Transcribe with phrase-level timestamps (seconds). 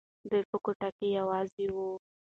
[0.29, 1.77] دی په کوټه کې یوازې و.